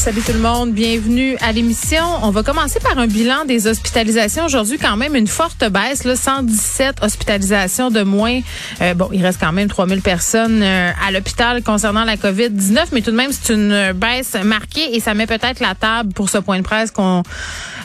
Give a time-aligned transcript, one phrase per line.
[0.00, 2.02] Salut tout le monde, bienvenue à l'émission.
[2.22, 4.46] On va commencer par un bilan des hospitalisations.
[4.46, 8.40] Aujourd'hui, quand même, une forte baisse, là, 117 hospitalisations de moins.
[8.80, 13.02] Euh, bon, il reste quand même 3000 personnes euh, à l'hôpital concernant la COVID-19, mais
[13.02, 16.38] tout de même, c'est une baisse marquée et ça met peut-être la table pour ce
[16.38, 17.22] point de presse qu'on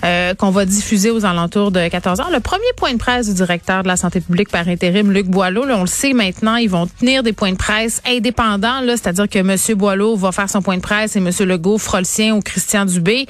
[0.05, 2.29] euh, qu'on va diffuser aux alentours de 14 heures.
[2.31, 5.63] Le premier point de presse du directeur de la santé publique par intérim, Luc Boileau,
[5.67, 9.55] on le sait maintenant, ils vont tenir des points de presse indépendants, c'est-à-dire que M.
[9.75, 11.31] Boileau va faire son point de presse et M.
[11.39, 12.01] Legault fera
[12.31, 13.25] au Christian Dubé.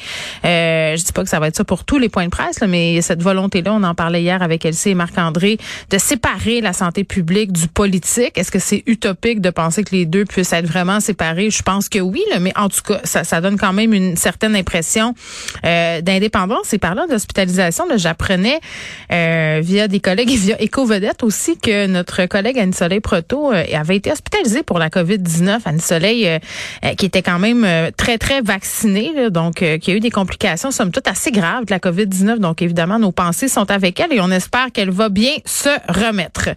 [0.46, 2.60] Euh, je dis pas que ça va être ça pour tous les points de presse,
[2.60, 5.58] là, mais cette volonté-là, on en parlait hier avec Elsie et Marc-André,
[5.90, 8.38] de séparer la santé publique du politique.
[8.38, 11.50] Est-ce que c'est utopique de penser que les deux puissent être vraiment séparés?
[11.50, 14.16] Je pense que oui, là, mais en tout cas, ça, ça donne quand même une
[14.16, 15.16] certaine impression
[15.66, 18.60] euh, d'indépendance c'est parlant d'hospitalisation, j'apprenais
[19.12, 23.98] euh, via des collègues et via Éco-Vedette aussi que notre collègue Anne-Soleil Proto euh, avait
[23.98, 25.60] été hospitalisée pour la COVID-19.
[25.66, 26.40] Anne-Soleil, euh,
[26.98, 27.66] qui était quand même
[27.98, 28.65] très, très vaccinée,
[29.32, 32.40] donc qui a eu des complications, somme toute, assez graves de la COVID-19.
[32.40, 36.50] Donc, évidemment, nos pensées sont avec elle et on espère qu'elle va bien se remettre.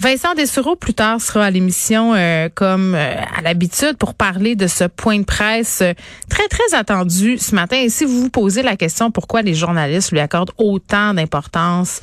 [0.00, 4.66] Vincent Dessureau, plus tard, sera à l'émission euh, comme euh, à l'habitude pour parler de
[4.66, 5.92] ce point de presse euh,
[6.30, 7.76] très, très attendu ce matin.
[7.76, 12.00] Et si vous vous posez la question pourquoi les journalistes lui accordent autant d'importance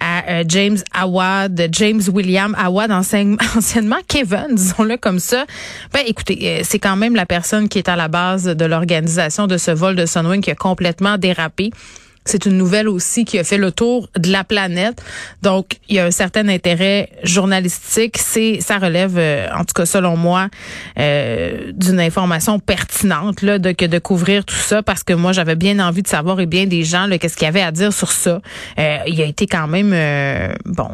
[0.00, 0.09] à
[0.46, 5.46] James Awad, James William Awad, anciennement Kevin, disons-le comme ça,
[5.92, 9.56] ben écoutez, c'est quand même la personne qui est à la base de l'organisation de
[9.56, 11.70] ce vol de Sunwing qui a complètement dérapé.
[12.26, 15.02] C'est une nouvelle aussi qui a fait le tour de la planète.
[15.42, 18.18] Donc, il y a un certain intérêt journalistique.
[18.18, 20.48] C'est, ça relève, euh, en tout cas selon moi,
[20.98, 25.56] euh, d'une information pertinente là, de que de couvrir tout ça parce que moi j'avais
[25.56, 28.12] bien envie de savoir et bien des gens qu'est-ce qu'il y avait à dire sur
[28.12, 28.42] ça.
[28.78, 29.90] Euh, il a été quand même
[30.66, 30.90] bon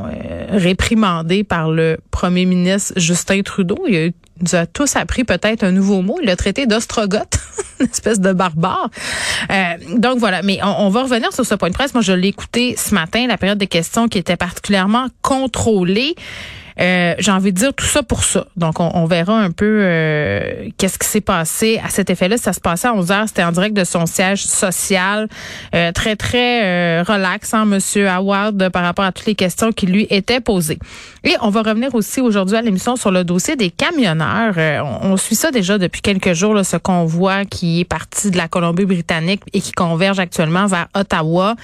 [0.51, 3.79] réprimandé par le premier ministre Justin Trudeau.
[3.89, 4.11] Il a
[4.41, 6.19] nous a tous appris peut-être un nouveau mot.
[6.23, 7.39] Il traité d'ostrogoth,
[7.81, 8.91] une espèce de barbare.
[9.51, 11.95] Euh, donc voilà, mais on, va revenir sur ce point de presse.
[11.95, 16.15] Moi, je l'ai écouté ce matin, la période de questions qui était particulièrement contrôlée.
[16.79, 18.47] Euh, j'ai envie de dire tout ça pour ça.
[18.57, 22.37] Donc, on, verra un peu euh, qu'est-ce qui s'est passé à cet effet-là.
[22.37, 23.29] Ça se passait à 11 heures.
[23.29, 25.29] C'était en direct de son siège social.
[25.75, 30.41] Euh, très, très relaxant, Monsieur Howard, par rapport à toutes les questions qui lui étaient
[30.41, 30.79] posées.
[31.25, 34.55] Et on va revenir aussi aujourd'hui à l'émission sur le dossier des camionneurs.
[35.03, 38.49] On, suit ça déjà depuis quelques jours, là, ce convoi qui est parti de la
[38.49, 41.57] Colombie-Britannique et qui converge actuellement vers Ottawa.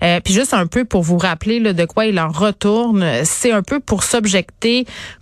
[0.00, 3.62] puis juste un peu pour vous rappeler là, de quoi il en retourne, c'est un
[3.62, 4.59] peu pour s'objecter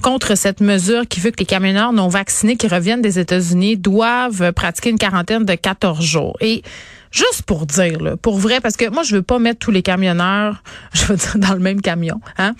[0.03, 4.53] contre cette mesure qui veut que les camionneurs non vaccinés qui reviennent des États-Unis doivent
[4.53, 6.37] pratiquer une quarantaine de 14 jours.
[6.41, 6.63] Et
[7.11, 9.83] Juste pour dire, là, pour vrai, parce que moi, je veux pas mettre tous les
[9.83, 10.63] camionneurs,
[10.93, 12.21] je veux dire, dans le même camion.
[12.37, 12.55] Hein?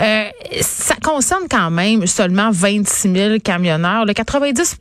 [0.00, 0.24] Euh,
[0.62, 4.06] ça concerne quand même seulement 26 000 camionneurs.
[4.06, 4.78] Le 90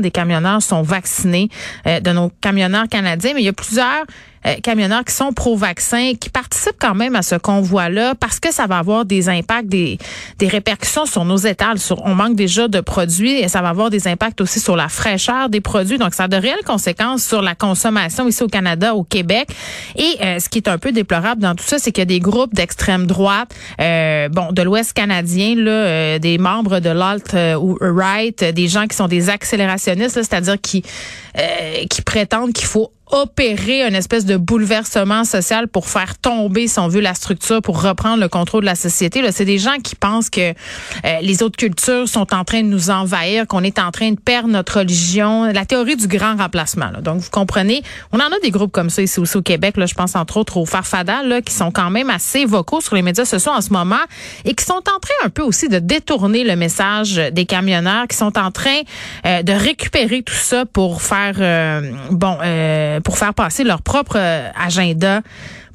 [0.00, 1.48] des camionneurs sont vaccinés
[1.86, 4.04] euh, de nos camionneurs canadiens, mais il y a plusieurs
[4.46, 8.66] euh, camionneurs qui sont pro-vaccin, qui participent quand même à ce convoi-là parce que ça
[8.66, 9.98] va avoir des impacts, des,
[10.38, 11.78] des répercussions sur nos étals.
[12.04, 15.48] On manque déjà de produits et ça va avoir des impacts aussi sur la fraîcheur
[15.48, 15.98] des produits.
[15.98, 19.48] Donc, ça a de réelles conséquences sur la consommation ici au Canada, au Québec.
[19.96, 22.06] Et euh, ce qui est un peu déplorable dans tout ça, c'est qu'il y a
[22.06, 27.76] des groupes d'extrême droite, euh, bon, de l'Ouest canadien, là, des membres de l'alt ou
[27.80, 30.82] right, des gens qui sont des accélérationnistes, c'est-à-dire qui
[31.90, 36.88] qui prétendent qu'il faut opérer une espèce de bouleversement social pour faire tomber, si on
[36.88, 39.22] veut, la structure, pour reprendre le contrôle de la société.
[39.22, 40.54] Là, c'est des gens qui pensent que euh,
[41.22, 44.48] les autres cultures sont en train de nous envahir, qu'on est en train de perdre
[44.48, 45.44] notre religion.
[45.52, 46.90] La théorie du grand remplacement.
[46.90, 47.00] Là.
[47.00, 49.76] Donc, vous comprenez, on en a des groupes comme ça ici aussi au Québec.
[49.76, 52.94] Là, je pense entre autres aux Farfada, là, qui sont quand même assez vocaux sur
[52.94, 53.96] les médias sociaux en ce moment
[54.44, 58.16] et qui sont en train un peu aussi de détourner le message des camionneurs, qui
[58.16, 58.80] sont en train
[59.24, 64.16] euh, de récupérer tout ça pour faire, euh, bon, euh, pour faire passer leur propre
[64.16, 65.22] euh, agenda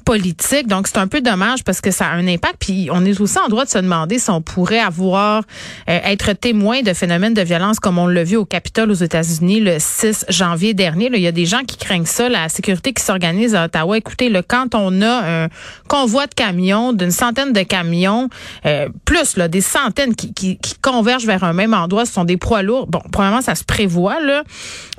[0.04, 0.66] politique.
[0.66, 2.56] Donc, c'est un peu dommage parce que ça a un impact.
[2.58, 5.42] Puis, on est aussi en droit de se demander si on pourrait avoir,
[5.88, 9.60] euh, être témoin de phénomènes de violence comme on l'a vu au Capitole aux États-Unis
[9.60, 11.08] le 6 janvier dernier.
[11.08, 13.96] Là, il y a des gens qui craignent ça, la sécurité qui s'organise à Ottawa.
[13.98, 15.48] Écoutez, le quand on a un
[15.88, 18.28] convoi de camions, d'une centaine de camions,
[18.66, 22.24] euh, plus là, des centaines qui, qui, qui, convergent vers un même endroit, ce sont
[22.24, 22.86] des poids lourds.
[22.86, 24.42] Bon, premièrement, ça se prévoit, là.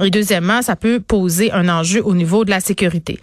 [0.01, 3.19] Et deuxièmement, ça peut poser un enjeu au niveau de la sécurité.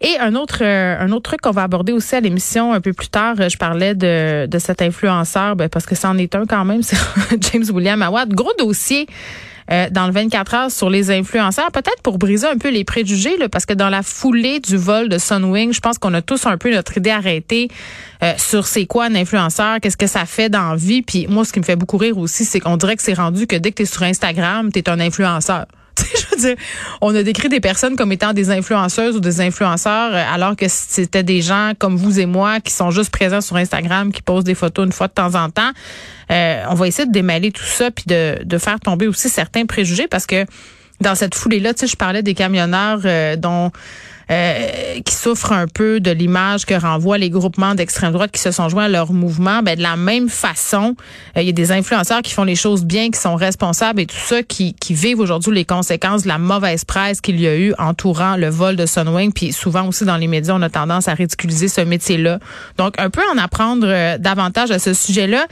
[0.00, 2.92] Et un autre euh, un autre truc qu'on va aborder aussi à l'émission un peu
[2.92, 6.46] plus tard, euh, je parlais de, de cet influenceur, ben, parce que c'en est un
[6.46, 6.96] quand même, c'est
[7.52, 8.32] James William Awad.
[8.32, 9.06] Gros dossier
[9.70, 13.36] euh, dans le 24 heures sur les influenceurs, peut-être pour briser un peu les préjugés,
[13.36, 16.46] là, parce que dans la foulée du vol de Sunwing, je pense qu'on a tous
[16.46, 17.68] un peu notre idée arrêtée
[18.22, 21.02] euh, sur c'est quoi un influenceur, qu'est-ce que ça fait dans la vie.
[21.02, 23.46] Puis moi, ce qui me fait beaucoup rire aussi, c'est qu'on dirait que c'est rendu
[23.46, 25.66] que dès que tu es sur Instagram, tu es un influenceur.
[27.00, 30.66] on a décrit des personnes comme étant des influenceuses ou des influenceurs, euh, alors que
[30.68, 34.44] c'était des gens comme vous et moi qui sont juste présents sur Instagram, qui posent
[34.44, 35.70] des photos une fois de temps en temps.
[36.30, 39.64] Euh, on va essayer de démêler tout ça puis de, de faire tomber aussi certains
[39.66, 40.44] préjugés parce que
[41.00, 43.70] dans cette foulée-là, tu sais, je parlais des camionneurs euh, dont
[44.30, 48.50] euh, qui souffrent un peu de l'image que renvoient les groupements d'extrême droite qui se
[48.50, 49.62] sont joints à leur mouvement.
[49.62, 50.94] Ben, de la même façon,
[51.36, 54.06] euh, il y a des influenceurs qui font les choses bien, qui sont responsables et
[54.06, 57.56] tout ça, qui, qui vivent aujourd'hui les conséquences de la mauvaise presse qu'il y a
[57.56, 59.32] eu entourant le vol de Sunwing.
[59.32, 62.38] Puis souvent aussi dans les médias, on a tendance à ridiculiser ce métier-là.
[62.76, 65.46] Donc, un peu en apprendre euh, davantage à ce sujet-là.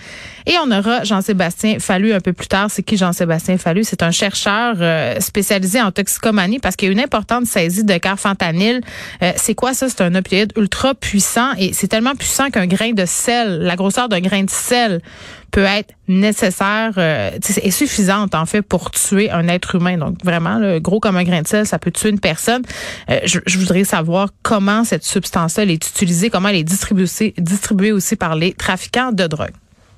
[0.46, 2.70] Et on aura Jean-Sébastien Fallu un peu plus tard.
[2.70, 3.84] C'est qui Jean-Sébastien Fallu?
[3.84, 4.76] C'est un chercheur
[5.20, 7.96] spécialisé en toxicomanie parce qu'il y a une importante saisie de
[9.22, 9.88] euh, c'est quoi ça?
[9.88, 14.08] C'est un opioïde ultra puissant et c'est tellement puissant qu'un grain de sel, la grosseur
[14.08, 15.00] d'un grain de sel
[15.50, 17.30] peut être nécessaire euh,
[17.62, 19.96] et suffisante en fait pour tuer un être humain.
[19.96, 22.62] Donc vraiment, gros comme un grain de sel, ça peut tuer une personne.
[23.10, 28.34] Euh, je, voudrais savoir comment cette substance-là est utilisée, comment elle est distribuée aussi par
[28.34, 29.52] les trafiquants de drogue.